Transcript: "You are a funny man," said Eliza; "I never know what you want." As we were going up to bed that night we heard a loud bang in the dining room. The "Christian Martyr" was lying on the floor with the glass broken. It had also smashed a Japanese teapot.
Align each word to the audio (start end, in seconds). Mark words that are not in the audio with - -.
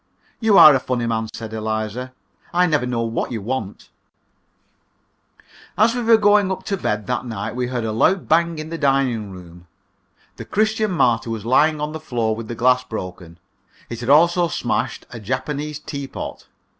"You 0.39 0.57
are 0.57 0.73
a 0.73 0.79
funny 0.79 1.05
man," 1.05 1.27
said 1.31 1.53
Eliza; 1.53 2.11
"I 2.51 2.65
never 2.65 2.87
know 2.87 3.03
what 3.03 3.31
you 3.31 3.39
want." 3.39 3.91
As 5.77 5.93
we 5.93 6.01
were 6.01 6.17
going 6.17 6.51
up 6.51 6.63
to 6.63 6.77
bed 6.77 7.05
that 7.05 7.23
night 7.23 7.55
we 7.55 7.67
heard 7.67 7.83
a 7.85 7.91
loud 7.91 8.27
bang 8.27 8.57
in 8.57 8.69
the 8.69 8.79
dining 8.79 9.29
room. 9.31 9.67
The 10.37 10.45
"Christian 10.45 10.89
Martyr" 10.89 11.29
was 11.29 11.45
lying 11.45 11.79
on 11.79 11.91
the 11.91 11.99
floor 11.99 12.35
with 12.35 12.47
the 12.47 12.55
glass 12.55 12.83
broken. 12.83 13.37
It 13.91 13.99
had 13.99 14.09
also 14.09 14.47
smashed 14.47 15.05
a 15.11 15.19
Japanese 15.19 15.77
teapot. 15.77 16.47